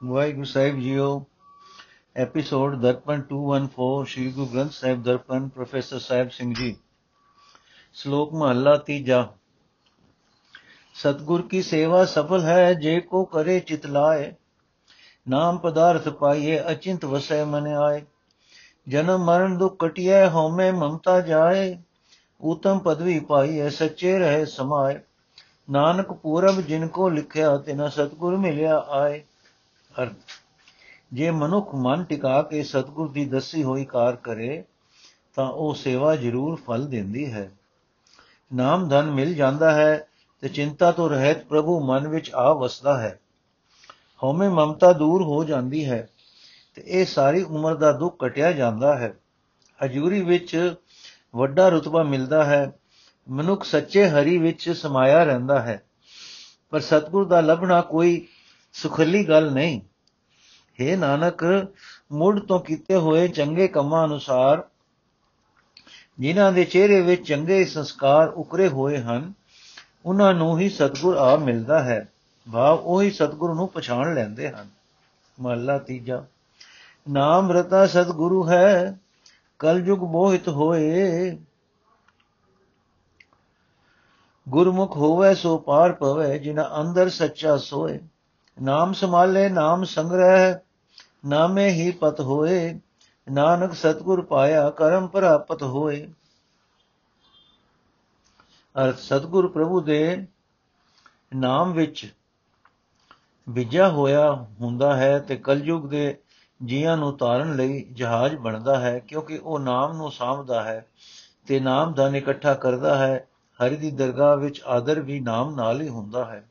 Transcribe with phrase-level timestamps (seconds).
[0.00, 1.06] ਵਾਹਿਗੁਰੂ ਸਾਹਿਬ ਜੀਓ
[2.16, 6.76] episode Darpan 214 Shri Guru Granth Sahib Darpan professor Sahib Singh ji
[7.96, 9.26] ਸ਼ਲੋਕ ਮਹਲਾ ਤੀਜਾ
[10.94, 14.32] ਸਤਗੁਰ ਕੀ ਸੇਵਾ ਸਫਲ ਹੈ ਜੇ ਕੋ ਕਰੇ ਚਿਤ ਲਾਏ
[15.26, 18.00] ਨਾਮ ਪਦਾਰਥ ਪਾਈਏ ਅਚਿੰਤ ਵਸੈ ਮਨ ਆਏ
[18.86, 21.76] ਜਨਮ ਮਰਨ ਦੁਖ ਕਟਿਐ ਹਉਮੈ ਮਮਤਾ ਜਾਏ
[22.40, 24.98] ਉਤਮ ਪਦਵੀ ਪਾਈਏ ਸੱਚੇ ਰਹੇ ਸਮਾਏ
[25.70, 29.22] ਨਾਨਕ ਪੂਰਬ ਜਿਨ ਕੋ ਲਿਖਿਆ ਤਿਨਾ ਸਤਗੁਰ ਮਿਲਿਆ ਆਏ
[30.02, 30.14] ਅਰਥ।
[31.12, 34.64] ਜੇ ਮਨੁੱਖ ਮਨ ਟਿਕਾ ਕੇ ਸਤਗੁਰ ਦੀ ਦੱਸੀ ਹੋਈ ਕਾਰ ਕਰੇ,
[35.34, 37.50] ਤਾਂ ਉਹ ਸੇਵਾ ਜ਼ਰੂਰ ਫਲ ਦਿੰਦੀ ਹੈ।
[38.54, 40.08] ਨਾਮ ਧਨ ਮਿਲ ਜਾਂਦਾ ਹੈ
[40.40, 43.20] ਤੇ ਚਿੰਤਾ ਤੋਂ ਰਹਿਤ ਪ੍ਰਭੂ ਮਨ ਵਿੱਚ ਆ ਵਸਦਾ ਹੈ।
[44.22, 46.08] ਹਉਮੈ ਮਮਤਾ ਦੂਰ ਹੋ ਜਾਂਦੀ ਹੈ
[46.74, 49.14] ਤੇ ਇਹ ਸਾਰੀ ਉਮਰ ਦਾ ਦੁੱਖ ਕਟਿਆ ਜਾਂਦਾ ਹੈ।
[49.84, 50.74] ਹਜੂਰੀ ਵਿੱਚ
[51.36, 52.72] ਵੱਡਾ ਰਤਬਾ ਮਿਲਦਾ ਹੈ।
[53.30, 55.82] ਮਨੁੱਖ ਸੱਚੇ ਹਰੀ ਵਿੱਚ ਸਮਾਇਆ ਰਹਿੰਦਾ ਹੈ।
[56.70, 58.26] ਪਰ ਸਤਗੁਰ ਦਾ ਲੱਭਣਾ ਕੋਈ
[58.72, 59.80] ਸੁਖਲੀ ਗੱਲ ਨਹੀਂ।
[60.80, 61.44] ਹੈ ਨਾਨਕ
[62.12, 64.64] ਮੁੱਢ ਤੋਂ ਕੀਤੇ ਹੋਏ ਚੰਗੇ ਕੰਮਾਂ ਅਨੁਸਾਰ,
[66.18, 69.32] ਜਿਨ੍ਹਾਂ ਦੇ ਚਿਹਰੇ ਵਿੱਚ ਚੰਗੇ ਸੰਸਕਾਰ ਉਕਰੇ ਹੋਏ ਹਨ
[70.06, 72.08] ਉਹਨਾਂ ਨੂੰ ਹੀ ਸਤਗੁਰ ਆ ਮਿਲਦਾ ਹੈ।
[72.52, 74.68] ਭਾਵ ਉਹੀ ਸਤਗੁਰ ਨੂੰ ਪਛਾਣ ਲੈਂਦੇ ਹਨ।
[75.40, 76.24] ਮਹਲਾ ਤੀਜਾ।
[77.10, 78.98] ਨਾਮ ਰਤਾ ਸਤਗੁਰੂ ਹੈ,
[79.58, 81.38] ਕਲਯੁਗ ਮੋਹਿਤ ਹੋਏ।
[84.48, 87.98] ਗੁਰਮੁਖ ਹੋਵੇ ਸੋ ਪਾਰ ਪਵੇ ਜਿਨਾ ਅੰਦਰ ਸੱਚਾ ਸੋਏ।
[88.62, 90.54] ਨਾਮ ਸੰਭਾਲੇ, ਨਾਮ ਸੰਗ੍ਰਹਿ,
[91.24, 92.80] ਨਾਮੇ ਹੀ ਪਤ ਹੋਏ,
[93.30, 96.08] ਨਾਨਕ ਸਤਗੁਰ ਪਾਇਆ, ਕਰਮ ਪ੍ਰਾਪਤ ਹੋਏ।
[98.84, 100.26] ਅਰਥ, ਸਤਗੁਰ ਪ੍ਰਭੂ ਦੇ
[101.34, 102.14] ਨਾਮ ਵਿੱਚ
[103.48, 106.18] ਵਿਜਾ ਹੋਇਆ ਹੁੰਦਾ ਹੈ ਤੇ ਕਲਯੁਗ ਦੇ
[106.64, 110.86] ਜੀਆਂ ਨੂੰ ਤਾਰਨ ਲਈ ਜਹਾਜ਼ ਬਣਦਾ ਹੈ, ਕਿਉਂਕਿ ਉਹ ਨਾਮ ਨੂੰ ਸਾਂਭਦਾ ਹੈ
[111.46, 113.28] ਤੇ ਨਾਮ ਦਾ ਇਕੱਠਾ ਕਰਦਾ ਹੈ,
[113.58, 116.44] ਹਰੀ ਦੀ ਦਰਗਾਹ ਵਿੱਚ ਆਦਰ ਵੀ ਨਾਮ ਨਾਲ ਹੀ ਹੁੰਦਾ ਹੈ।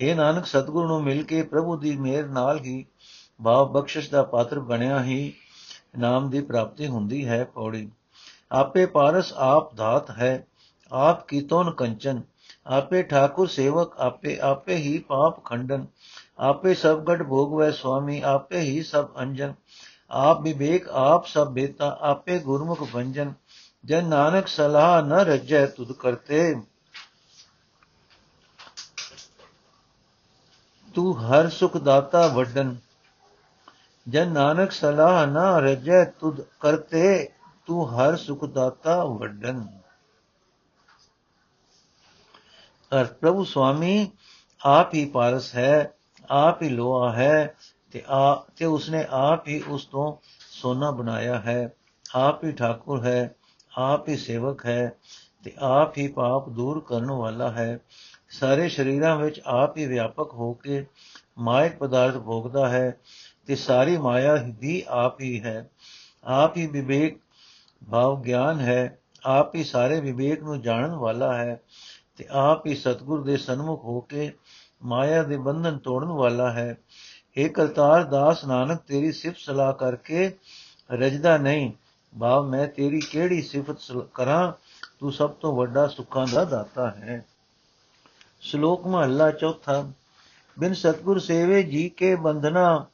[0.00, 2.86] ਇਹ ਨਾਨਕ, ਸਤਗੁਰ ਨੂੰ ਮਿਲ ਕੇ ਪ੍ਰਭੂ ਦੀ ਮਿਹਰ ਨਾਲ ਹੀ
[3.44, 5.32] ਭਾਵ ਬਖਸ਼ਿਸ਼ ਦਾ ਪਾਤਰ ਬਣਿਆ ਹੀ
[5.98, 7.90] ਨਾਮ ਦੀ ਪ੍ਰਾਪਤੀ ਹੁੰਦੀ ਹੈ ਪੌੜੀ।
[8.52, 10.46] ਆਪੇ ਪਾਰਸ ਆਪ ਧਾਤ ਹੈ,
[10.92, 12.22] ਆਪ ਕੀ ਤੋਨ ਕੰਚਨ।
[12.66, 15.86] ਆਪੇ ਠਾਕੁਰ ਸੇਵਕ, ਆਪੇ ਆਪੇ ਹੀ ਪਾਪ ਖੰਡਨ।
[16.38, 19.54] ਆਪੇ ਸਭ ਗੜ ਭੋਗਵੈ ਸੁਆਮੀ, ਆਪੇ ਹੀ ਸਭ ਅੰਜਨ।
[20.10, 23.32] ਆਪ ਵਿਵੇਕ, ਆਪ ਸਭ ਬੇਤਾ, ਆਪੇ ਗੁਰਮੁਖ ਭੰਜਨ।
[23.84, 26.54] ਜਨ ਨਾਨਕ ਸਲਾਹ ਨ ਰਜੈ ਤੁਧ ਕਰਤੇ।
[30.98, 32.76] ਤੂੰ ਹਰ ਸੁਖ ਦਾਤਾ ਵੱਡਨ।
[34.08, 37.28] ਜਨ ਨਾਨਕ ਸਲਾਹ ਨਾ ਰਜੈ ਤੁਧ ਕਰਤੇ,
[37.66, 39.66] ਤੂੰ ਹਰ ਸੁਖ ਦਾਤਾ ਵੱਡਨ।
[42.92, 44.10] ਅਰ ਪ੍ਰਭੂ ਸੁਆਮੀ,
[44.64, 45.92] ਆਪ ਹੀ ਪਾਰਸ ਹੈ,
[46.30, 47.54] ਆਪ ਹੀ ਲੋਹਾ ਹੈ,
[47.90, 50.16] ਤੇ ਆ, ਤੇ ਉਸਨੇ ਆਪ ਹੀ ਉਸ ਤੋਂ
[50.50, 51.72] ਸੋਨਾ ਬਣਾਇਆ ਹੈ।
[52.14, 53.34] ਆਪ ਹੀ ਠਾਕੁਰ ਹੈ,
[53.78, 54.92] ਆਪ ਹੀ ਸੇਵਕ ਹੈ,
[55.44, 57.78] ਤੇ ਆਪ ਹੀ ਪਾਪ ਦੂਰ ਕਰਨ ਵਾਲਾ ਹੈ।
[58.28, 60.86] ਸਾਰੇ ਸ਼ਰੀਰਾਂ ਵਿੱਚ ਆਪ ਹੀ ਵਿਆਪਕ ਹੋ ਕੇ
[61.38, 62.96] ਮਾਇਕ ਪਦਾਰਥ ਭੋਗਦਾ ਹੈ
[63.46, 65.70] ਤੇ ਸਾਰੀ ਮਾਇਆ ਵੀ ਆਪ ਹੀ ਹੈ।
[66.24, 67.20] ਆਪ ਹੀ ਵਿਵੇਕ
[67.90, 71.60] ਭਾਵ ਗਿਆਨ ਹੈ। ਆਪ ਹੀ ਸਾਰੇ ਵਿਵੇਕ ਨੂੰ ਜਾਣਨ ਵਾਲਾ ਹੈ
[72.16, 74.32] ਤੇ ਆਪ ਹੀ ਸਤਗੁਰ ਦੇ ਸਨਮੁਖ ਹੋ ਕੇ
[74.82, 76.76] ਮਾਇਆ ਦੇ ਬੰਧਨ ਤੋੜਨ ਵਾਲਾ ਹੈ।
[77.38, 80.32] ਏ ਕਰਤਾਰ ਦਾਸ ਨਾਨਕ, ਤੇਰੀ ਸਿਫਤ ਸਲਾਹ ਕਰਕੇ
[80.90, 81.72] ਰਜਦਾ ਨਹੀਂ।
[82.20, 83.76] ਭਾਵ ਮੈਂ ਤੇਰੀ ਕਿਹੜੀ ਸਿਫਤ
[84.14, 84.52] ਕਰਾਂ?
[84.98, 87.24] ਤੂੰ ਸਭ ਤੋਂ ਵੱਡਾ ਸੁੱਖਾਂ ਦਾ ਦਾਤਾ ਹੈ।
[88.40, 89.92] ਸ਼ਲੋਕ ਮਹੱਲਾ ਚੌਥਾ,
[90.58, 92.86] ਬਿਨ ਸਤਗੁਰ ਸੇਵੇ ਜੀ ਕੇ ਬੰਧਨਾ,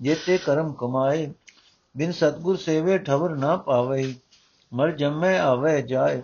[0.00, 1.32] ਜੇਤੇ ਕਰਮ ਕਮਾਏ,
[1.96, 4.14] ਬਿਨ ਸਤਗੁਰ ਸੇਵੇ ਠਵਰ ਨਾ ਪਾਵੇ,
[4.74, 6.22] ਮਰ ਜੰਮੇ ਆਵੇ ਜਾਏ,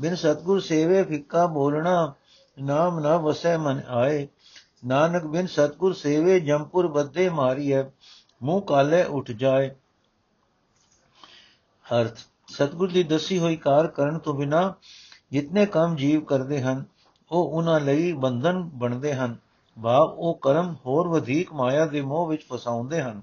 [0.00, 2.14] ਬਿਨ ਸਤਗੁਰ ਸੇਵੇ ਫਿੱਕਾ ਬੋਲਣਾ,
[2.58, 4.28] ਨਾਮ ਨਾ ਵਸੈ ਮਨ ਆਏ,
[4.86, 7.82] ਨਾਨਕ ਬਿਨ ਸਤਗੁਰ ਸੇਵੇ ਜੰਪੁਰ ਬੱਦੇ ਮਾਰੀਐ,
[8.42, 9.70] ਮੂੰਹ ਕਾਲੇ ਉੱਠ ਜਾਏ।
[11.86, 12.18] ਅਰਥ,
[12.48, 14.74] ਸਤਗੁਰ ਦੀ ਦਸੀ ਹੋਈ ਕਾਰ ਕਰਨ ਤੋਂ ਬਿਨਾ
[15.30, 16.84] ਜਿਤਨੇ ਕੰਮ ਜੀਵ ਕਰਦੇ ਹਨ
[17.32, 19.36] ਉਹ ਉਹਨਾਂ ਲਈ ਬੰਧਨ ਬਣਦੇ ਹਨ।
[19.82, 23.22] ਭਾਵ ਉਹ ਕਰਮ ਹੋਰ ਵਧੇਕ ਮਾਇਆ ਦੇ ਮੋਹ ਵਿੱਚ ਫਸਾਉਂਦੇ ਹਨ।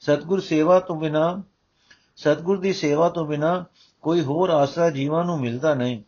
[0.00, 1.42] ਸਤਗੁਰ ਸੇਵਾ ਤੋਂ ਬਿਨਾ,
[2.16, 3.64] ਸਤਗੁਰ ਦੀ ਸੇਵਾ ਤੋਂ ਬਿਨਾ
[4.02, 6.02] ਕੋਈ ਹੋਰ ਆਸਰਾ ਜੀਵਾਂ ਨੂੰ ਮਿਲਦਾ ਨਹੀਂ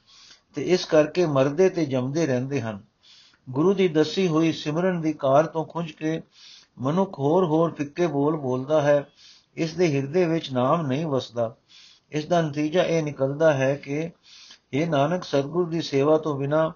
[0.54, 2.80] ਤੇ ਇਸ ਕਰਕੇ ਮਰਦੇ ਤੇ ਜੰਮਦੇ ਰਹਿੰਦੇ ਹਨ।
[3.50, 6.22] ਗੁਰੂ ਦੀ ਦੱਸੀ ਹੋਈ ਸਿਮਰਨ ਦੀ ਕਾਰ ਤੋਂ ਖੁੰਝ ਕੇ
[6.78, 9.08] ਮਨੁੱਖ ਹੋਰ ਹੋਰ ਫਿੱਕੇ ਬੋਲ ਬੋਲਦਾ ਹੈ।
[9.56, 11.56] ਇਸ ਦੇ ਹਿਰਦੇ ਵਿੱਚ ਨਾਮ ਨਹੀਂ ਵਸਦਾ।
[12.12, 14.10] ਇਸ ਦਾ ਨਤੀਜਾ ਇਹ ਨਿਕਲਦਾ ਹੈ ਕਿ
[14.72, 16.72] ਇਹ ਨਾਨਕ, ਸਤਗੁਰ ਦੀ ਸੇਵਾ ਤੋਂ ਬਿਨਾ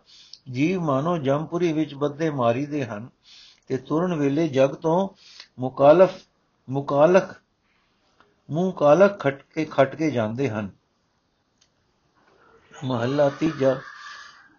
[0.51, 3.09] ਜੀਵ ਮਾਨੋ ਜੰਪੁਰੀ ਵਿੱਚ ਬੱਦੇ ਮਾਰੀਦੇ ਹਨ
[3.67, 5.09] ਤੇ ਤੁਰਨ ਵੇਲੇ ਜਗ ਤੋਂ
[5.59, 6.11] ਮੁਕਾਲਫ
[6.69, 7.25] ਮੁਕਾਲਕ
[8.51, 10.71] ਮੂੰਹ ਕਾਲਕ ਖਟ ਕੇ ਖਟ ਕੇ ਜਾਂਦੇ ਹਨ।
[12.85, 13.81] ਮਹੱਲਾ ਤੀਜਾ,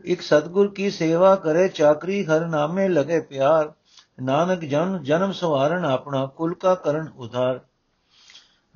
[0.06, 3.74] ਇੱਕ ਸਤਗੁਰ ਕੀ ਸੇਵਾ ਕਰੇ, ਚਾਕਰੀ ਹਰ ਨਾਮੇ ਲਗੇ ਪਿਆਰ।
[4.22, 7.60] ਨਾਨਕ ਜਨ, ਜਨਮ ਸਵਾਰਨ ਆਪਣਾ, ਕੁਲ ਕਾ ਕਰਨ ਉਧਾਰ।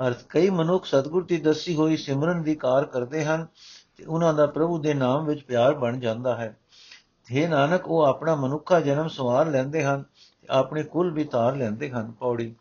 [0.08, 3.48] ਅਰਥ, ਕਈ ਮਨੁੱਖ ਸਤਗੁਰ ਦੀ ਦੱਸੀ ਹੋਈ ਸਿਮਰਨ ਦੀ ਕਾਰ ਕਰਦੇ ਹਨ
[3.98, 6.58] ਤੇ ਉਹਨਾਂ ਦਾ ਪ੍ਰਭੂ ਦੇ ਨਾਮ ਵਿੱਚ ਪਿਆਰ ਬਣ ਜਾਂਦਾ ਹੈ।
[7.36, 10.04] हे ਨਾਨਕ, ਉਹ ਆਪਣਾ ਮਨੁੱਖਾ ਜਨਮ ਸਵਾਰ ਲੈਂਦੇ ਹਨ
[10.42, 12.56] ਤੇ ਆਪਣੇ ਕੁਲ ਵੀ ਤਾਰ ਲੈਂਦੇ ਹਨ, ਪੌੜੀ।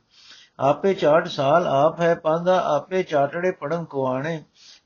[0.60, 4.44] ਆਪੇ ਚਾਟ ਸਾਲ ਆਪ ਹੈ ਪਾਂਦਾ ਆਪੇ ਚਾਟੜੇ ਪੜਨ ਕੁਆਣੇ।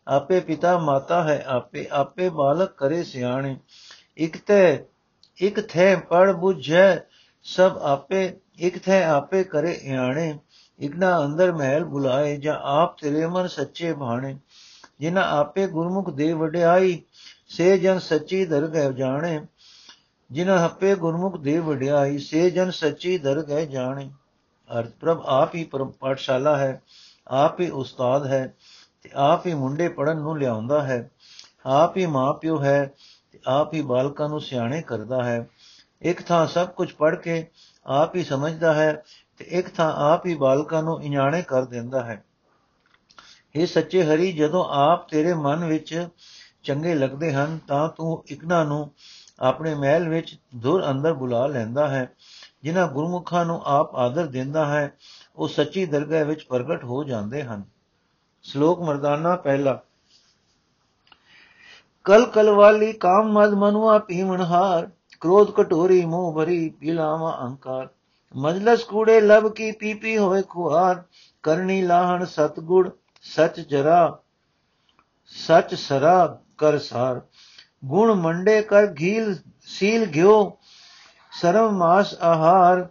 [0.08, 3.56] ਆਪੇ ਪਿਤਾ ਮਾਤਾ ਹੈ ਆਪੇ ਆਪੇ ਬਾਲਕ ਕਰੇ ਸਿਆਣੇ।
[4.19, 4.84] ਇਕ ਤੇ,
[5.43, 6.96] ਇਕ ਥੇ ਪੜ ਬੁਝੈ,
[7.43, 10.38] ਸਭ ਆਪੇ, ਇਕ ਥੇ ਆਪੇ ਕਰੇ ਇਆਣੇ।
[10.81, 14.38] ਇਕਨਾ ਅੰਦਰ ਮਹਿਲ ਬੁਲਾਏ, ਜਾਂ ਆਪ ਤੇਰੇ ਮਨ ਸੱਚੇ ਭਾਣੇ।
[15.00, 17.02] ਜਿਨ੍ਹਾਂ ਆਪੇ ਗੁਰਮੁਖ ਦੇ ਵਡਿਆਈ,
[17.49, 19.46] ਸੇ ਜਨ ਸੱਚੀ ਦਰਗਹਿ ਜਾਣੇ।
[20.32, 24.11] ਜਿਨ੍ਹਾਂ ਆਪੇ ਗੁਰਮੁਖ ਦੇ ਵਡਿਆਈ ਸੇ ਜਨ ਸੱਚੀ ਦਰਗਹਿ ਜਾਣੇ।
[24.79, 25.70] ਅਰਥ, ਪ੍ਰਭ, ਆਪ ਹੀ
[26.00, 26.82] ਪਾਠਸ਼ਾਲਾ ਹੈ,
[27.29, 28.55] ਆਪ ਹੀ ਉਸਤਾਦ ਹੈ,
[29.02, 31.11] ਤੇ ਆਪ ਹੀ ਮੁੰਡੇ ਪੜਨ ਨੂੰ ਲਿਆਉਂਦਾ ਹੈ।
[31.67, 32.93] ਆਪ ਹੀ ਮਾਪਿਓ ਹੈ,
[33.32, 35.49] ਤੇ ਆਪ ਹੀ ਬਾਲਕਾਂ ਨੂੰ ਸਿਆਣੇ ਕਰਦਾ ਹੈ।
[36.02, 37.46] ਇੱਕ ਥਾਂ ਸਭ ਕੁਝ ਪੜ ਕੇ
[37.87, 39.02] ਆਪ ਹੀ ਸਮਝਦਾ ਹੈ,
[39.38, 42.25] ਤੇ ਇੱਕ ਥਾਂ ਆਪ ਹੀ ਬਾਲਕਾਂ ਨੂੰ ਇਣਾਣੇ ਕਰ ਦਿੰਦਾ ਹੈ।
[43.55, 46.08] ਇਹ ਸੱਚੇ ਹਰੀ, ਜਦੋਂ ਆਪ ਤੇਰੇ ਮਨ ਵਿੱਚ
[46.62, 48.93] ਚੰਗੇ ਲੱਗਦੇ ਹਨ, ਤਾਂ ਤੂੰ ਇਕਨਾ ਨੂੰ
[49.43, 52.12] ਆਪਣੇ ਮਹਿਲ ਵਿੱਚ ਦੁਰ ਅੰਦਰ ਬੁਲਾ ਲੈਂਦਾ ਹੈ,
[52.62, 54.97] ਜਿਨ੍ਹਾਂ ਗੁਰਮੁਖਾਂ ਨੂੰ ਆਪ ਆਦਰ ਦਿੰਦਾ ਹੈ,
[55.37, 57.65] ਉਹ ਸੱਚੀ ਦਰਗਾਹ ਵਿੱਚ ਪ੍ਰਗਟ ਹੋ ਜਾਂਦੇ ਹਨ।
[58.43, 59.81] ਸ਼ਲੋਕ ਮਰਦਾਨਾ ਪਹਿਲਾ।
[62.05, 64.91] ਕਲ ਕਲ ਵਾਲੀ ਕਾਮ ਮਦ ਮਨੁਆ ਪੀਵਣ ਹਾਰ,
[65.21, 67.89] ਕ੍ਰੋਧ ਕਟੋਰੀ ਮੂੰਹ ਭਰੀ ਪੀਲਾਵਾ ਅਹੰਕਾਰ
[68.37, 71.03] ਮਜਲਸ ਕੂੜੇ ਲਬ ਕੀ ਪੀਪੀ ਹੋਏ ਖੁਆਰ
[71.43, 72.91] ਕਰਨੀ ਲਾਹਣ ਸਤਗੁੜ,
[73.23, 74.19] ਸਚ ਜਰਾ,
[75.27, 77.21] ਸਚ ਸਰਾ ਕਰ ਸਾਰ।
[77.84, 80.58] ਗੁਣ ਮੰਡੇ ਕਰ ਘੀਲ, ਸੀਲ ਗਿਓ
[81.40, 82.88] ਸਰਮ ਮਾਸ ਆਹਾਰ,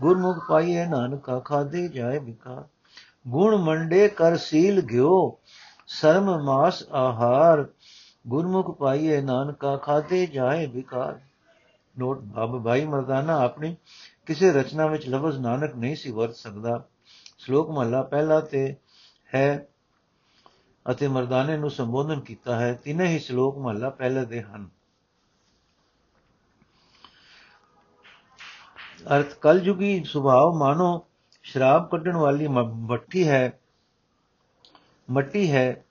[0.00, 2.64] ਗੁਰਮੁਖ ਪਾਈਏ ਨਾਨਕਾ ਖਾਦੇ ਜਾਏ ਬਿਕਾਰ
[3.28, 5.38] ਗੁਣ ਮੰਡੇ ਕਰ ਸੀਲ ਗਿਓ
[5.88, 7.66] ਸਰਮ ਮਾਸ ਆਹਾਰ,
[8.28, 11.18] ਗੁਰਮੁਖ ਪਾਈਏ ਨਾਨਕਾ ਖਾਦੇ ਜਾਏ ਬਿਕਾਰ
[11.98, 13.76] ਨੋਟ, ਬਾਬ ਭਾਈ ਮਰਦਾਨਾ, ਆਪਣੀ
[14.26, 16.84] ਕਿਸੇ ਰਚਨਾ ਵਿੱਚ ਲਫ਼ਜ਼ ਨਾਨਕ ਨਹੀਂ ਸੀ ਵਰਤ ਸਕਦਾ।
[17.38, 18.76] ਸ਼ਲੋਕ ਮਹਲਾ ਪਹਿਲਾ ਤੇ
[19.34, 19.66] ਹੈ
[20.86, 24.68] ਅਤੇ ਮਰਦਾਨੇ ਨੂੰ ਸੰਬੋਧਨ ਕੀਤਾ ਹੈ, ਤਿੰਨੇ ਹੀ ਸ਼ਲੋਕ ਮਹਲਾ ਪਹਿਲੇ ਦੇ ਹਨ।
[29.16, 31.06] ਅਰਥ, ਕਲਯੁਗੀ ਸੁਭਾਅ ਮਾਨੋ
[31.42, 33.60] ਸ਼ਰਾਬ ਕੱਢਣ ਵਾਲੀ ਮੱਠੀ ਹੈ,
[35.08, 35.84] ਮੱਟੀ ਹੈ,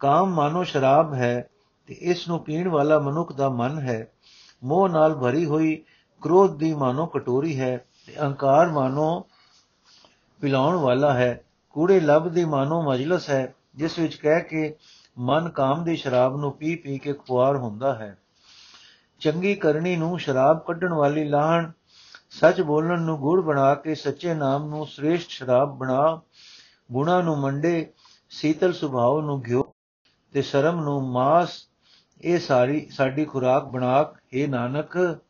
[0.00, 1.48] ਕਾਮ ਮਾਨੋ ਸ਼ਰਾਬ ਹੈ,
[1.88, 4.06] ਤੇ ਇਸ ਨੂੰ ਪੀਣ ਵਾਲਾ ਮਨੁੱਖ ਦਾ ਮਨ ਹੈ।
[4.64, 5.76] ਮੋਹ ਨਾਲ ਭਰੀ ਹੋਈ
[6.22, 9.26] ਕ੍ਰੋਧ ਦੀ ਮਾਨੋ ਕਟੋਰੀ ਹੈ, ਤੇ ਅਹੰਕਾਰ ਮਾਨੋ
[10.40, 14.74] ਪਿਲਾਉਣ ਵਾਲਾ ਹੈ। ਕੂੜੇ ਲਬ ਦੀ ਮਾਨੋ ਮਜਲਸ ਹੈ ਜਿਸ ਵਿੱਚ ਕਹਿ ਕੇ
[15.18, 18.16] ਮਨ ਕਾਮ ਦੀ ਸ਼ਰਾਬ ਨੂੰ ਪੀ ਪੀ ਕੇ ਖੁਆਰ ਹੁੰਦਾ ਹੈ।
[19.20, 21.70] ਚੰਗੀ ਕਰਨੀ ਨੂੰ ਸ਼ਰਾਬ ਕੱਢਣ ਵਾਲੀ ਲਾਹਣ,
[22.30, 26.20] ਸੱਚ ਬੋਲਣ ਨੂੰ ਗੁੜ ਬਣਾ ਕੇ ਸੱਚੇ ਨਾਮ ਨੂੰ ਸ੍ਰੇਸ਼ਟ ਸ਼ਰਾਬ ਬਣਾ,
[26.92, 27.92] ਗੁਣਾ ਨੂੰ ਮੰਡੇ,
[28.30, 29.74] ਸੀਤਲ ਸੁਭਾਅ ਨੂੰ ਘਿਓ
[30.32, 31.66] ਤੇ ਸ਼ਰਮ ਨੂੰ ਮਾਸ,
[32.20, 35.20] ਇਹ ਸਾਰੀ ਸਾਡੀ ਖੁਰਾਕ ਬਣਾ ਇਹ ਨਾਨਕ,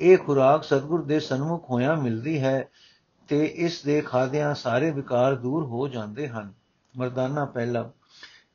[0.00, 2.68] ਇਹ ਖੁਰਾਕ ਸਤਗੁਰ ਦੇ ਸਨਮੁਖ ਹੋਇਆ ਮਿਲਦੀ ਹੈ।
[3.28, 6.52] ਤੇ ਇਸ ਦੇ ਖਾਦਿਆਂ ਸਾਰੇ ਵਿਕਾਰ ਦੂਰ ਹੋ ਜਾਂਦੇ ਹਨ।
[6.96, 7.90] ਮਰਦਾਨਾ ਪਹਿਲਾ।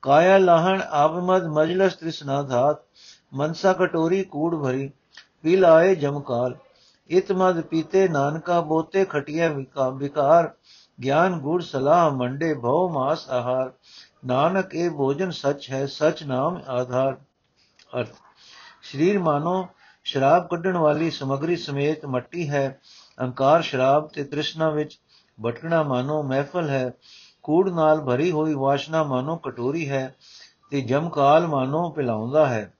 [0.01, 2.77] ਕਾਇਆ ਲਾਹਣ ਆਬਮਦ ਮਜਲਸ ਤ੍ਰਿਸ਼ਨਾ ਧਾਤ,
[3.33, 4.91] ਮਨਸਾ ਕਟੋਰੀ ਕੂੜ ਭਰੀ,
[5.43, 6.57] ਪੀ ਲਾਏ ਜਮਕਾਲ
[7.09, 9.53] ਇਤਮਦ ਪੀਤੇ ਨਾਨਕਾ ਬੋਤੇ ਖਟਿਆ
[9.93, 10.51] ਵਿਕਾਰ।
[11.03, 13.71] ਗਿਆਨ ਗੁਰ ਸਲਾਹ ਮੰਡੇ ਭਉ ਮਾਸ ਆਹਾਰ।
[14.25, 17.17] ਨਾਨਕ ਇਹ ਭੋਜਨ ਸੱਚ ਹੈ, ਸਚ ਨਾਮ ਆਧਾਰ।
[17.99, 18.13] ਅਰਥ।
[18.83, 19.67] ਸਰੀਰ ਮਾਨੋ
[20.03, 22.79] ਸ਼ਰਾਬ ਕੱਢਣ ਵਾਲੀ ਸਮਗਰੀ ਸਮੇਤ ਮੱਟੀ ਹੈ
[23.21, 24.99] ਅਹੰਕਾਰ ਸ਼ਰਾਬ ਤੇ ਤ੍ਰਿਸ਼ਨਾ ਵਿੱਚ
[25.45, 26.93] ਭਟਕਣਾ ਮਾਨੋ ਮਹਿਫਲ ਹੈ,
[27.43, 30.15] ਕੂੜ ਨਾਲ ਭਰੀ ਹੋਈ ਵਾਸ਼ਨਾ ਮਾਨੋ ਕਟੋਰੀ ਹੈ
[30.71, 32.73] ਤੇ ਜਮਕਾਲ ਮਾਨੋ ਪਿਲਾਉਂਦਾ ਹੈ।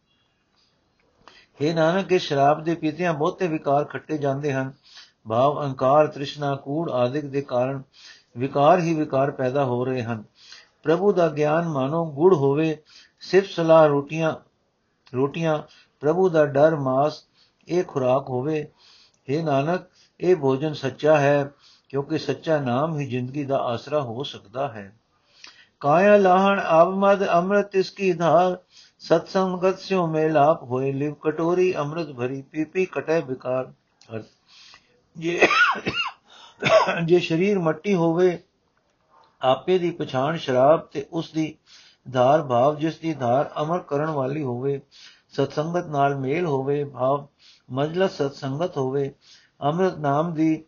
[1.61, 4.73] ਇਹ ਨਾਨਕ ਇਹ ਸ਼ਰਾਬ ਦੇ ਪੀਤਿਆਂ ਬਹੁਤੇ ਵਿਕਾਰ ਖੱਟੇ ਜਾਂਦੇ ਹਨ।
[5.29, 7.83] ਭਾਵ ਅਹੰਕਾਰ ਤ੍ਰਿਸ਼ਨਾ, ਕੂੜ ਆਦਿਕ ਦੇ ਕਾਰਨ
[8.37, 10.23] ਵਿਕਾਰ ਹੀ ਵਿਕਾਰ ਪੈਦਾ ਹੋ ਰਹੇ ਹਨ।
[10.83, 12.77] ਪ੍ਰਭੂ ਦਾ ਗਿਆਨ ਮਾਨੋ ਗੁੜ ਹੋਵੇ,
[13.19, 14.35] ਸਿਰਫ ਸਲਾਹ ਰੋਟੀਆਂ
[15.15, 15.61] ਰੋਟੀਆਂ,
[16.01, 17.23] ਪ੍ਰਭੂ ਦਾ ਡਰ ਮਾਸ
[17.67, 18.67] ਇਹ ਖੁਰਾਕ ਹੋਵੇ।
[19.27, 19.81] ਇਹ ਨਾਨਕ
[20.19, 21.51] ਇਹ ਭੋਜਨ ਸੱਚਾ ਹੈ,
[21.89, 24.91] ਕਿਉਂਕਿ ਸੱਚਾ ਨਾਮ ਹੀ ਜ਼ਿੰਦਗੀ ਦਾ ਆਸਰਾ ਹੋ ਸਕਦਾ ਹੈ।
[25.81, 28.57] ਕਾਇਆ ਲਾਹਣ ਆਬਮਦ ਅੰਮ੍ਰਿਤ ਇਸ ਕੀ ਧਾਰ
[29.01, 33.71] ਸਤਸੰਗਤ ਸਿਓ ਮੇਲਾਪ ਹੋਏ ਲਿਵ, ਕਟੋਰੀ ਅੰਮ੍ਰਿਤ ਭਰੀ ਪੀਪੀ ਕਟੇ ਬਿਕਾਰ
[35.17, 35.39] ਜੇ
[37.05, 38.37] ਜੇ ਸਰੀਰ ਮੱਟੀ ਹੋਵੇ,
[39.41, 41.55] ਆਪੇ ਦੀ ਪਛਾਣ ਸ਼ਰਾਬ ਤੇ ਉਸ ਦੀ
[42.05, 44.79] ਧਾਰ ਭਾਵ, ਜਿਸ ਦੀ ਧਾਰ ਅਮਰ ਕਰਨ ਵਾਲੀ ਹੋਵੇ,
[45.29, 47.27] ਸਤਸੰਗਤ ਨਾਲ ਮੇਲ ਹੋਵੇ, ਭਾਵ
[47.69, 49.11] ਮਜਲਸ ਸਤਸੰਗਤ ਹੋਵੇ
[49.63, 50.63] ਅੰਮ੍ਰਿਤ ਨਾਮ ਦੀ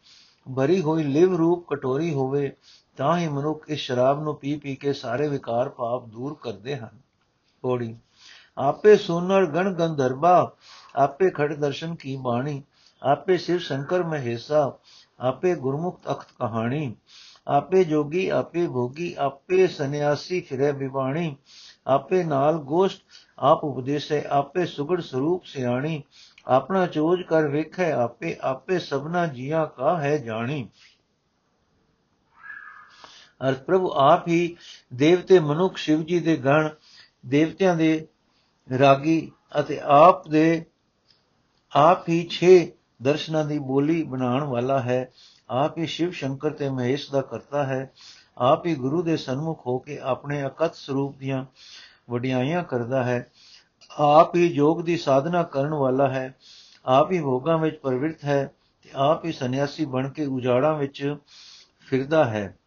[0.48, 2.52] ਭਰੀ ਹੋਈ ਲਿਵ ਰੂਪ ਕਟੋਰੀ ਹੋਵੇ,
[2.98, 7.00] ਤਾਂ ਹੀ ਮਨੁੱਖ ਇਸ ਸ਼ਰਾਬ ਨੂੰ ਪੀ ਪੀ ਕੇ ਸਾਰੇ ਵਿਕਾਰ ਪਾਪ ਦੂਰ ਕਰਦੇ ਹਨ।
[7.64, 7.96] ਪੌੜੀ,
[8.58, 10.56] ਆਪੇ ਸੋਨਰ ਗਣ ਗੰਧਰਬਾ,
[10.96, 12.62] ਆਪੇ ਖੜ ਦਰਸ਼ਨ ਕੀ ਬਾਣੀ,
[13.02, 14.72] ਆਪੇ ਸਿਰ ਸ਼ੰਕਰ ਮਹੇਸਾ,
[15.20, 16.96] ਆਪੇ ਗੁਰਮੁਖ ਤਖਤ ਕਹਾਣੀ,
[17.48, 21.36] ਆਪੇ ਜੋਗੀ, ਆਪੇ ਭੋਗੀ, ਆਪੇ ਸੰਿਆਸੀ ਫਿਰੇ ਵਿਬਾਣੀ
[21.88, 23.02] ਆਪੇ ਨਾਲ ਗੋਸ਼ਟ,
[23.40, 26.02] ਆਪ ਉਪਦੇਸੇ, ਆਪੇ ਸੁਗੜ ਸਰੂਪ ਸਿਆਣੀ
[26.48, 30.70] ਆਪਣਾ ਚੋਜ ਕਰ ਵੇਖੈ, ਆਪੇ ਆਪੇ ਸਭਨਾ ਜੀਆਂ ਕਾ ਹੈ ਜਾਣੀ।
[33.50, 34.58] ਅਰ ਪ੍ਰਭੂ ਆਪ ਹੀ
[34.94, 36.70] ਦੇਵਤੇ ਮਨੁੱਖ ਸ਼ਿਵ ਜੀ ਦੇ ਗਣ,
[37.26, 38.08] ਦੇਵਤਿਆਂ ਦੇ
[38.80, 40.66] ਰਾਗੀ ਅਤੇ ਆਪ ਦੇ,
[41.76, 45.12] ਆਪ ਹੀ 6 ਦਰਸ਼ਨਾਂ ਦੀ ਬੋਲੀ ਬਣਾਉਣ ਵਾਲਾ ਹੈ।
[45.50, 47.92] ਆਪ ਹੀ ਸ਼ਿਵ ਸ਼ੰਕਰ ਤੇ ਮਹੇਸ਼ ਦਾ ਕਰਤਾ ਹੈ।
[48.38, 51.46] ਆਪ ਹੀ ਗੁਰੂ ਦੇ ਸਨਮੁਖ ਹੋ ਕੇ ਆਪਣੇ ਅਕਤ ਸਰੂਪ ਦੀਆਂ
[52.10, 53.32] ਵਡਿਆਈਆਂ ਕਰਦਾ ਹੈ।
[54.00, 56.36] ਆਪ ਹੀ ਯੋਗ ਦੀ ਸਾਧਨਾ ਕਰਨ ਵਾਲਾ ਹੈ,
[56.86, 58.52] ਆਪ ਹੀ ਭੋਗਾਂ ਵਿੱਚ ਪ੍ਰਵਿਰਤ ਹੈ
[58.84, 61.16] ਤੇ ਆਪ ਹੀ ਸੰਨਿਆਸੀ ਬਣ ਕੇ ਉਜਾੜਾਂ ਵਿੱਚ
[61.88, 62.58] ਫਿਰਦਾ ਹੈ।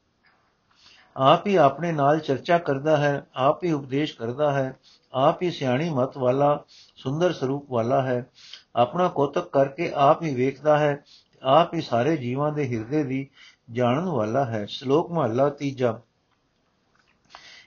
[1.16, 4.76] ਆਪ ਹੀ ਆਪਣੇ ਨਾਲ ਚਰਚਾ ਕਰਦਾ ਹੈ, ਆਪ ਹੀ ਉਪਦੇਸ਼ ਕਰਦਾ ਹੈ,
[5.14, 6.64] ਆਪ ਹੀ ਸਿਆਣੀ ਮਤ ਵਾਲਾ,
[6.96, 8.26] ਸੁੰਦਰ ਸਰੂਪ ਵਾਲਾ ਹੈ।
[8.76, 11.04] ਆਪਣਾ ਕੋਤਕ ਕਰਕੇ ਆਪ ਹੀ ਵੇਖਦਾ ਹੈ
[11.42, 13.28] ਆਪ ਹੀ ਸਾਰੇ ਜੀਵਾਂ ਦੇ ਹਿਰਦੇ ਦੀ
[13.72, 16.00] ਜਾਣਨ ਵਾਲਾ ਹੈ। ਸ਼ਲੋਕ ਮਹਲਾ ਤੀਜਾ।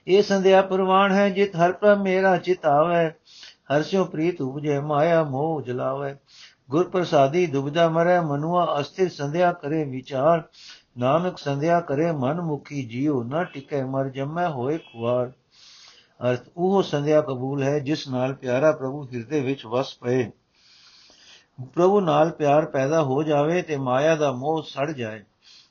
[0.06, 3.10] ਇਹ ਸੰਧਿਆ ਪ੍ਰਵਾਨ ਹੈ, ਜਿਤ ਹਰ ਪ੍ਰਭ ਮੇਰਾ ਚਿਤ ਆਵੇ
[3.76, 6.16] ਹਰਸਿਓ ਪ੍ਰੀਤ ਉਪਜੇ, ਮਾਇਆ ਮੋਹ ਜਲਾਵੇ।
[6.70, 10.42] ਗੁਰ ਪ੍ਰਸਾਦੀ ਦੁਬਿਧਾ ਮਰੈ, ਮਨੁਆ ਅਸਥਿਰ ਸੰਧਿਆ ਕਰੇ ਵਿਚਾਰ।
[10.98, 15.32] ਨਾਨਕ ਸੰਧਿਆ ਕਰੇ ਮਨ ਮੁਖੀ ਜੀਉ, ਨ ਟਿਕੈ ਮਰ ਜਮੈ ਹੋਏ ਖੁਆਰ।
[16.30, 20.30] ਅਰਥ, ਉਹ ਸੰਧਿਆ ਕਬੂਲ ਹੈ ਜਿਸ ਨਾਲ ਪਿਆਰਾ ਪ੍ਰਭੂ ਹਿਰਦੇ ਵਿੱਚ ਵਸ ਪਏ।
[21.74, 25.24] ਪ੍ਰਭੂ ਨਾਲ ਪਿਆਰ ਪੈਦਾ ਹੋ ਜਾਵੇ ਤੇ ਮਾਇਆ ਦਾ ਮੋਹ ਸੜ ਜਾਏ।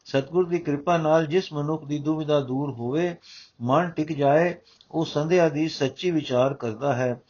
[0.05, 3.15] ਸਤਗੁਰ ਦੀ ਕਿਰਪਾ ਨਾਲ ਜਿਸ ਮਨੁੱਖ ਦੀ ਦੁਵਿਧਾ ਦੂਰ ਹੋਵੇ,
[3.61, 4.55] ਮਨ ਟਿਕ ਜਾਏ,
[4.91, 7.21] ਉਹ ਸੰਧਿਆ ਦੀ ਸੱਚੀ ਵਿਚਾਰ ਕਰਦਾ ਹੈ।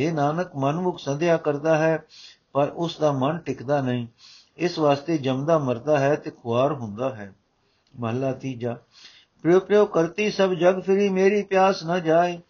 [0.00, 2.04] ਇਹ ਨਾਨਕ ਮਨਮੁਖ ਸੰਧਿਆ ਕਰਦਾ ਹੈ,
[2.52, 4.06] ਪਰ ਉਸ ਦਾ ਮਨ ਟਿਕਦਾ ਨਹੀਂ।
[4.56, 7.34] ਇਸ ਵਾਸਤੇ ਜਮਦਾ ਮਰਦਾ ਹੈ ਤੇ ਖੁਆਰ ਹੁੰਦਾ ਹੈ।
[8.00, 8.76] ਮਹਲਾ ਤੀਜਾ
[9.42, 12.40] ਪ੍ਰਿਉ ਪ੍ਰਿਉ ਕਰਤੀ ਸਭ ਜਗ ਫਿਰੀ, ਮੇਰੀ ਪਿਆਸ ਨਾ ਜਾਏ।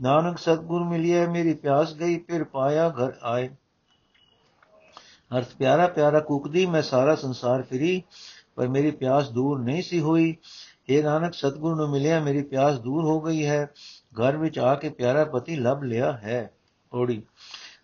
[0.00, 3.48] ਨਾਨਕ ਸਤਗੁਰ ਮਿਲਿਏ ਮੇਰੀ ਪਿਆਸ ਗਈ, ਫਿਰ ਪਾਇਆ ਘਰ ਆਏ।
[5.38, 8.02] ਅਰਥ, ਪਿਆਰਾ ਪਿਆਰਾ ਕੁਕਦੀ, ਮੈਂ ਸਾਰਾ ਸੰਸਾਰ ਫਿਰੀ,
[8.56, 10.36] ਪਰ ਮੇਰੀ ਪਿਆਸ ਦੂਰ ਨਹੀਂ ਸੀ ਹੋਈ।
[10.88, 13.70] ਇਹ ਨਾਨਕ, ਸਤਗੁਰ ਨੂੰ ਮਿਲਿਆ, ਮੇਰੀ ਪਿਆਸ ਦੂਰ ਹੋ ਗਈ ਹੈ।
[14.20, 16.50] ਘਰ ਵਿੱਚ ਆ ਕੇ ਪਿਆਰਾ ਪਤੀ ਲੱਭ ਲਿਆ ਹੈ।
[16.92, 17.22] ਥੋੜੀ।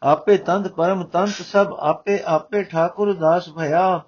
[0.02, 4.02] ਆਪੇ ਤੰਤ ਪਰਮ ਤੰਤ ਸਭ ਆਪੇ ਆਪੇ ਠਾਕੁਰ ਦਾਸ ਭਇਆ।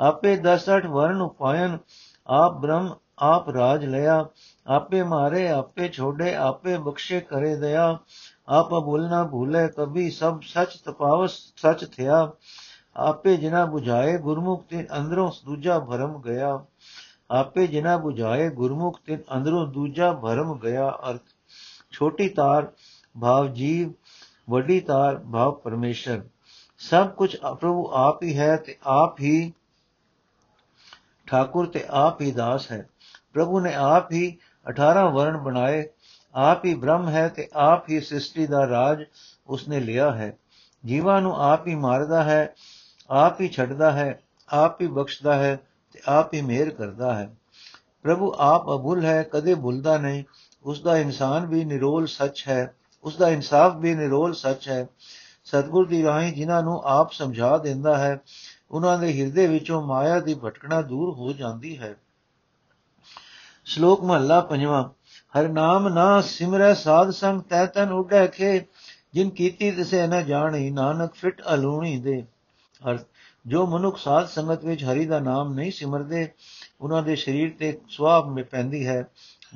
[0.00, 1.78] ਆਪੇ ਦਸਠ ਵਰਨ ਉਪਾਇਨ,
[2.26, 4.26] ਆਪ ਬ੍ਰਹਮ, ਆਪ ਰਾਜ ਲਿਆ।
[4.66, 7.98] ਆਪੇ ਮਾਰੇ, ਆਪੇ ਛੋੜੇ ਆਪੇ ਬਖਸ਼ੇ ਕਰੇ ਦਇਆ।
[8.48, 12.30] ਆਪ ਭੁੱਲਣਾ ਭੂਲੇ ਕਭੀ ਸਭ ਸਚ ਤਪਾਵਸ ਸਚ ਥਿਆ।
[12.96, 16.64] ਆਪੇ ਜਿਨਾ 부ਝਾਏ ਗੁਰਮੁਖ ਤੇ ਅੰਦਰੋਂ ਦੂਜਾ ਭਰਮ ਗਿਆ।
[17.30, 21.22] ਆਪੇ ਜਿਨਾ 부ਝਾਏ ਗੁਰਮੁਖ ਤੇ ਅੰਦਰੋਂ ਦੂਜਾ ਭਰਮ ਗਿਆ। ਅਰਥ।
[21.92, 22.66] ਛੋਟੀ ਤਾਰ,
[23.20, 23.92] ਭਾਵ ਜੀਵ
[24.48, 26.22] ਵੱਡੀ ਤਾਰ ਭਾਵ ਪਰਮੇਸ਼ਰ
[26.80, 29.52] ਸਭ ਕੁਝ ਪ੍ਰਭੂ ਆਪ ਹੀ ਹੈ ਤੇ ਆਪ ਹੀ
[31.28, 32.86] ਠਾਕੁਰ ਤੇ ਆਪ ਹੀ ਦਾਸ ਹੈ
[33.32, 34.26] ਪ੍ਰਭੂ ਨੇ ਆਪ ਹੀ
[34.66, 35.84] 18 ਵਰਣ ਬਣਾਏ
[36.34, 39.04] ਆਪ ਹੀ ਬ੍ਰਹਮ ਹੈ ਤੇ ਆਪ ਹੀ ਸ੍ਰਿਸ਼ਟੀ ਦਾ ਰਾਜ
[39.48, 40.36] ਉਸਨੇ ਲਿਆ ਹੈ
[40.84, 42.54] ਜੀਵਾਂ ਨੂੰ ਆਪ ਹੀ ਮਾਰਦਾ ਹੈ
[43.10, 45.58] ਆਪ ਹੀ ਛੱਡਦਾ ਹੈ ਆਪ ਹੀ ਬਖਸ਼ਦਾ ਹੈ
[45.92, 47.30] ਤੇ ਆਪ ਹੀ ਮਿਹਰ ਕਰਦਾ ਹੈ
[48.02, 50.24] ਪ੍ਰਭੂ ਆਪ ਅਭੁੱਲ ਹੈ ਕਦੇ ਭੁੱਲਦਾ ਨਹੀਂ
[50.64, 54.88] ਉਸ ਦਾ ਇਨਸਾਨ ਵੀ ਨਿਰੋਲ ਸੱਚ ਹੈ ਉਸ ਦਾ ਇਨਸਾਫ ਵੀ ਨਿਰੋਲ ਸੱਚ ਹੈ।
[55.44, 58.20] ਸਤਗੁਰ ਦੀ ਰਾਹੀਂ ਜਿਨ੍ਹਾਂ ਨੂੰ ਆਪ ਸਮਝਾ ਦਿੰਦਾ ਹੈ
[58.70, 61.96] ਉਹਨਾਂ ਦੇ ਹਿਰਦੇ ਵਿੱਚੋਂ ਮਾਇਆ ਦੀ ਭਟਕਣਾ ਦੂਰ ਹੋ ਜਾਂਦੀ ਹੈ।
[63.64, 64.90] ਸ਼ਲੋਕ ਮਹਲਾ ਪੰਜਵਾਂ,
[65.38, 68.66] ਹਰ ਨਾਮ ਨਾ ਸਿਮਰੈ ਸਾਧ ਸੰਗ ਤੈ ਤਨ ਉਡੈ ਖੇ,
[69.14, 72.26] ਜਿਨ ਕੀਤੀ ਤਿਸੇ ਨ ਜਾਣੀ, ਨਾਨਕ ਫਿਟ ਅਲੂਣੀ ਦੇ।
[72.90, 73.02] ਅਰਥ,
[73.46, 76.28] ਜੋ ਮਨੁੱਖ ਸਾਧ ਸੰਗਤ ਵਿੱਚ ਹਰੀ ਦਾ ਨਾਮ ਨਹੀਂ ਸਿਮਰਦੇ
[76.80, 79.06] ਉਹਨਾਂ ਦੇ ਸਰੀਰ ਤੇ ਸੁਆਬ ਮੇ ਪੈਂਦੀ ਹੈ,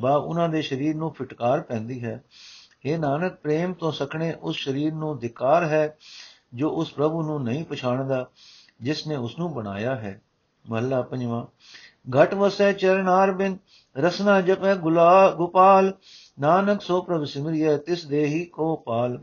[0.00, 2.22] ਬਾ ਉਹਨਾਂ ਦੇ ਸਰੀਰ ਨੂੰ ਫਟਕਾਰ ਪੈਂਦੀ ਹੈ।
[2.86, 5.96] ਇਹ ਨਾਨਕ, ਪ੍ਰੇਮ ਤੋਂ ਸਖਣੇ ਉਸ ਸਰੀਰ ਨੂੰ ਧਿਕਾਰ ਹੈ,
[6.54, 8.30] ਜੋ ਉਸ ਪ੍ਰਭੂ ਨੂੰ ਨਹੀਂ ਪਛਾਣਦਾ,
[8.80, 10.20] ਜਿਸ ਨੇ ਉਸ ਨੂੰ ਬਣਾਇਆ ਹੈ।
[10.68, 11.46] ਮਹਲਾ ਪੰਜਵਾਂ,
[12.10, 13.58] ਘਟ ਵਸੈ ਚਰਨਾਰ ਬਿਨ
[13.98, 15.94] ਰਸਨਾ ਜਪੈ ਗੁਲਾ, ਗੋਪਾਲ,
[16.40, 19.22] ਨਾਨਕ ਸੋ ਪ੍ਰਭ ਸਿਮਰਿਐ, ਤਿਸ ਦੇਹੀ ਕੋ ਪਾਲ।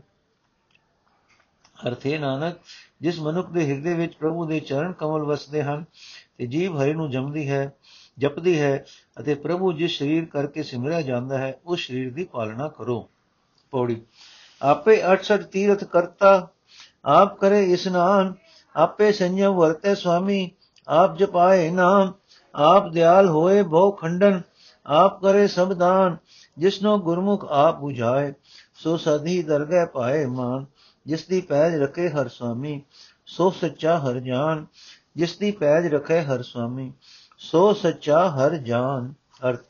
[1.88, 2.58] ਅਰਥੇ ਨਾਨਕ,
[3.00, 5.84] ਜਿਸ ਮਨੁੱਖ ਦੇ ਹਿਰਦੇ ਵਿੱਚ ਪ੍ਰਭੂ ਦੇ ਚਰਨ ਕਮਲ ਵਸਦੇ ਹਨ,
[6.38, 7.72] ਤੇ ਜੀਵ ਹਰੀ ਨੂੰ ਜਮਦੀ ਹੈ,
[8.18, 8.84] ਜਪਦੀ ਹੈ,
[9.20, 13.10] ਅਤੇ ਪ੍ਰਭੂ ਜਿਸ ਸਰੀਰ ਕਰਕੇ ਸਿਮਰਿਆ ਜਾਂਦਾ ਹੈ, ਉਸ ਸਰੀਰ ਦੀ ਪਾਲਣਾ ਕਰੋ।
[13.74, 14.00] ਪੌੜੀ।
[14.62, 16.48] ਆਪੇ 68 ਤੀਰਥ ਕਰਤਾ,
[17.04, 18.34] ਆਪ ਕਰੇ ਇਸਨਾਨ
[18.74, 20.50] ਆਪੇ ਸੰਜਮ ਵਰਤੇ ਸੁਆਮੀ,
[20.88, 22.12] ਆਪ ਜਪਾਏ ਨਾਮ।
[22.54, 24.40] ਆਪ ਦਿਆਲ ਹੋਏ ਬਹੁ ਖੰਡਨ,
[24.86, 26.16] ਆਪ ਕਰੇ ਸਭ ਦਾਨ।
[26.58, 28.32] ਜਿਸਨੋ ਗੁਰਮੁਖ ਆਪ 부ਝਾਏ,
[28.74, 30.66] ਸੋ ਸਦੀ ਦਰਗਹਿ ਪਾਏ ਮਾਨ।
[31.06, 32.82] ਜਿਸ ਦੀ ਪੈਜ ਰਖੇ ਹਰ ਸੁਆਮੀ,
[33.26, 34.66] ਸੋ ਸੱਚਾ ਹਰ ਜਾਨ।
[35.16, 36.92] ਜਿਸ ਦੀ ਪੈਜ ਰਖੇ ਹਰ ਸੁਆਮੀ,
[37.38, 39.12] ਸੋ ਸੱਚਾ ਹਰ ਜਾਨ।
[39.48, 39.60] ਅਰਥ,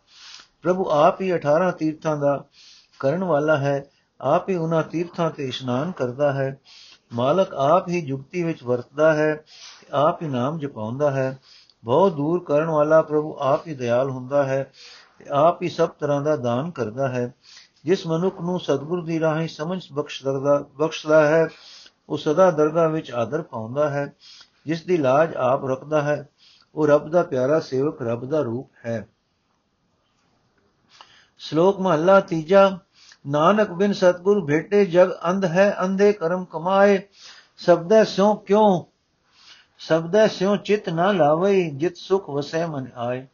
[0.63, 2.45] ਪ੍ਰਭੂ ਆਪ ਹੀ 18 ਤੀਰਥਾਂ ਦਾ
[3.01, 3.85] ਕਰਨ ਵਾਲਾ ਹੈ।
[4.21, 6.61] ਆਪ ਹੀ ਉਹਨਾਂ ਤੀਰਥਾਂ ਤੇ ਇਸ਼ਨਾਨ ਕਰਦਾ ਹੈ।
[7.13, 9.45] ਮਾਲਕ ਆਪ ਹੀ ਜੁਗਤੀ ਵਿੱਚ ਵਰਤਦਾ ਹੈ
[9.93, 11.39] ਆਪ ਹੀ ਨਾਮ ਜਪਾਉਂਦਾ ਹੈ।
[11.85, 14.73] ਬਹੁਤ ਦੂਰ ਕਰਨ ਵਾਲਾ ਪ੍ਰਭੂ ਆਪ ਹੀ ਦਇਆਲ ਹੁੰਦਾ ਹੈ
[15.19, 17.35] ਤੇ ਆਪ ਹੀ ਸਭ ਤਰ੍ਹਾਂ ਦਾ ਦਾਨ ਕਰਦਾ ਹੈ।
[17.85, 21.49] ਜਿਸ ਮਨੁੱਖ ਨੂੰ ਸਤਿਗੁਰ ਦੀ ਰਾਹੀਂ ਸਮਝ ਬਖਸ਼ਦਾ ਬਖਸ਼ਦਾ ਹੈ,
[22.09, 24.13] ਉਹ ਸਦਾ ਦਰਗਾਹ ਵਿੱਚ ਆਦਰ ਪਾਉਂਦਾ ਹੈ।
[24.67, 26.29] ਜਿਸ ਦੀ ਲਾਜ ਆਪ ਰੱਖਦਾ ਹੈ,
[26.75, 29.09] ਉਹ ਰੱਬ ਦਾ ਪਿਆਰਾ ਸੇਵਕ, ਰੱਬ ਦਾ ਰੂਪ ਹੈ।
[31.39, 32.79] ਸ਼ਲੋਕ ਮਹਲਾ ਤੀਜਾ
[33.27, 37.03] ਨਾਨਕ ਬਿਨ ਸਤਗੁਰ ਭੇਟੇ, ਜਗ ਅੰਧ ਹੈ, ਅੰਧੇ ਕਰਮ ਕਮਾਏ।
[37.57, 38.85] ਸਬਦੈ ਸਿਉ ਕਿਉ?
[39.79, 43.27] ਸਬਦੈ ਸਿਉ ਚਿਤ ਨਾ ਲਾਵਈ, ਜਿਤ ਸੁਖ ਵਸੈ ਮਨ ਆਏ।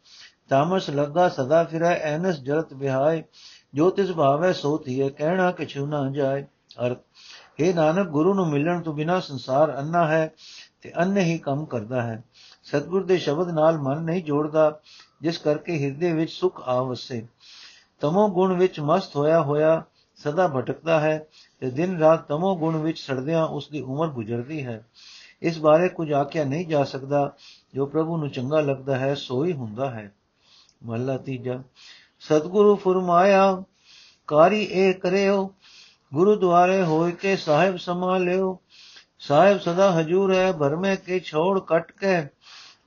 [0.49, 3.23] ਤਾਮਸ ਲੱਗਾ ਸਦਾ ਫਿਰੈ, ਐਨਸ ਜਲਤ ਬਿਹਾਏ
[3.73, 6.45] ਜੋ ਤਿਸ ਭਾਵੈ ਸੋ ਥੀਏ ਕਹਿਣਾ ਕਿਛੂ ਨਾ ਜਾਏ।
[6.85, 6.97] ਅਰਥ
[7.61, 10.31] हे ਨਾਨਕ, ਗੁਰੂ ਨੂੰ ਮਿਲਣ ਤੋਂ ਬਿਨਾ ਸੰਸਾਰ ਅੰਨਾ ਹੈ
[10.81, 12.23] ਤੇ ਅੰਨੇ ਹੀ ਕੰਮ ਕਰਦਾ ਹੈ।
[12.63, 14.79] ਸਤਿਗੁਰ ਦੇ ਸ਼ਬਦ ਨਾਲ ਮਨ ਨਹੀਂ ਜੋੜਦਾ,
[15.21, 17.27] ਜਿਸ ਕਰਕੇ ਹਿਰਦੇ ਵਿੱਚ ਸੁਖ ਆ ਵਸੇ।
[18.01, 19.83] ਤਮੋ ਗੁਣ ਵਿੱਚ ਮਸਤ ਹੋਇਆ ਹੋਇਆ
[20.15, 21.27] ਸਦਾ ਭਟਕਦਾ ਹੈ
[21.59, 24.85] ਤੇ ਦਿਨ ਰਾਤ ਤਮੋ ਗੁਣ ਵਿੱਚ ਸੜਦਿਆਂ ਉਸ ਦੀ ਉਮਰ ਗੁਜ਼ਰਦੀ ਹੈ।
[25.41, 27.33] ਇਸ ਬਾਰੇ ਕੁਝ ਆਖਿਆ ਨਹੀਂ ਜਾ ਸਕਦਾ।
[27.73, 30.13] ਜੋ ਪ੍ਰਭੂ ਨੂੰ ਚੰਗਾ ਲੱਗਦਾ ਹੈ, ਸੋ ਹੀ ਹੁੰਦਾ ਹੈ।
[30.83, 31.63] ਮਹਲਾ ਤੀਜਾ।
[32.19, 33.63] ਸਤਿਗੁਰੂ ਫਰਮਾਇਆ,
[34.27, 35.53] ਕਾਰੀ ਇਹ ਕਰਿਓ,
[36.13, 38.59] ਗੁਰਦੁਆਰੇ ਹੋਇ ਕੇ ਸਾਹਿਬ ਸੰਭਾਲਿਓ।
[39.19, 42.21] ਸਾਹਿਬ ਸਦਾ ਹਜੂਰ ਹੈ, ਭਰਮੇ ਕੇ ਛੋੜ ਕਟ ਕੇ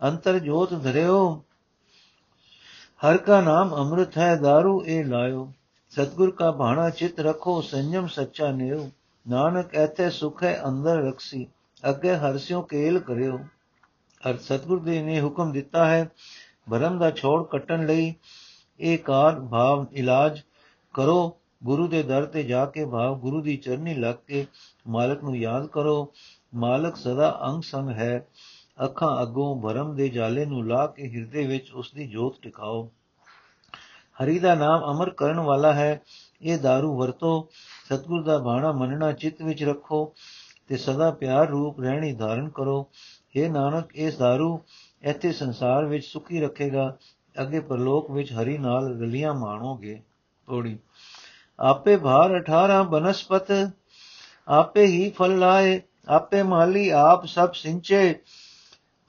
[0.02, 1.44] ਅੰਤਰ ਜੋਤ ਧਰਿਓ।
[3.04, 5.52] ਹਰ ਕਾ ਨਾਮ ਅੰਮ੍ਰਿਤ ਹੈ दारू ਇਹ ਲਾਇਓ।
[5.90, 8.90] ਸਤਗੁਰ ਕਾ ਬਾਣਾ ਚਿਤ ਰੱਖੋ, ਸੰਜਮ ਸੱਚਾ ਨਿਉ
[9.28, 11.46] ਨਾਨਕ ਐਤੇ ਸੁਖ ਹੈ, ਅੰਦਰ ਰਖਸੀ
[11.90, 13.38] ਅੱਗੇ ਹਰਸਿਓ ਕੇਲ ਕਰਿਓ।
[14.30, 16.10] ਅਰ ਸਤਗੁਰ ਦੇ ਨੇ ਹੁਕਮ ਦਿੱਤਾ ਹੈ,
[16.70, 18.14] ਭਰਮ ਦਾ ਛੋੜ ਕੱਟਣ ਲਈ
[18.80, 20.42] ਇਹ ਕਾਰ ਭਾਵ ਇਲਾਜ
[20.94, 24.46] ਕਰੋ। ਗੁਰੂ ਦੇ ਦਰ ਤੇ ਜਾ ਕੇ ਭਾਵ ਗੁਰੂ ਦੀ ਚਰਨੀ ਲੱਗ ਕੇ
[24.88, 26.12] ਮਾਲਕ ਨੂੰ ਯਾਦ ਕਰੋ।
[26.54, 28.26] ਮਾਲਕ ਸਦਾ ਅੰਗ ਸੰਗ ਹੈ।
[28.79, 32.89] ਅੱਖਾਂ ਅੱਗੋਂ ਭਰਮ ਦੇ ਜਾਲੇ ਨੂੰ ਲਾ ਕੇ ਹਿਰਦੇ ਵਿੱਚ ਉਸ ਦੀ ਜੋਤ ਟਿਕਾਓ
[34.17, 36.01] ਹਰੀ ਦਾ ਨਾਮ ਅਮਰ ਕਰਨ ਵਾਲਾ ਹੈ
[36.41, 37.49] ਇਹ दारू ਵਰਤੋ
[37.85, 40.05] ਸਤਗੁਰ ਦਾ ਬਾਣਾ ਮੰਨਣਾ ਚਿੱਤ ਵਿੱਚ ਰੱਖੋ
[40.69, 42.85] ਤੇ ਸਦਾ ਪਿਆਰ ਰੂਪ ਰਹਿਣੀ ਧਾਰਨ ਕਰੋ
[43.35, 44.57] ਇਹ ਨਾਨਕ ਇਸ दारू
[45.03, 46.93] ਇੱਥੇ ਸੰਸਾਰ ਵਿੱਚ ਸੁਖੀ ਰੱਖੇਗਾ
[47.35, 50.01] ਅੱਗੇ ਪਰਲੋਕ ਵਿੱਚ ਹਰੀ ਨਾਲ ਰਲੀਆਂ ਮਾਣੋਗੇ
[50.47, 50.77] ਥੋੜੀ
[51.59, 53.51] ਆਪੇ ਭਾਰ 18 ਬਨਸਪਤ
[54.51, 58.15] ਆਪੇ ਹੀ ਫਲ ਲਾਏ ਆਪੇ ਮਾਲੀ ਆਪ ਸਭ ਸਿੰਚੇ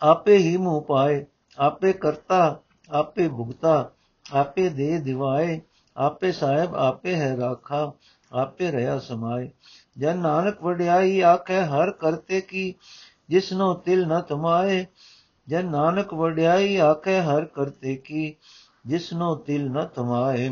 [0.01, 1.25] ਆਪੇ ਹੀ ਮੂਹ ਪਾਏ
[1.57, 3.91] ਆਪੇ ਕਰਤਾ ਆਪੇ ਭੁਗਤਾ
[4.25, 5.59] ਆਪੇ ਦੇ ਦਿਵਾਏ
[5.95, 7.91] ਆਪੇ ਸਾਹਿਬ ਆਪੇ ਹੈ ਰਾਖਾ
[8.31, 9.49] ਆਪੇ ਰਹਾ ਸਮਾਏ
[9.97, 12.73] ਜਨ ਨਾਨਕ ਵਡਿਆਈ ਆਖੇ ਹਰ ਕਰਤੇ ਕੀ
[13.29, 14.85] ਜਿਸਨੋ ਤਿਲ ਨ ਤਮਾਏ
[15.47, 18.35] ਜਨ ਨਾਨਕ ਵਡਿਆਈ ਆਖੇ ਹਰ ਕਰਤੇ ਕੀ
[18.85, 20.49] ਜਿਸਨੋ ਤਿਲ ਨ ਤਮਾਏ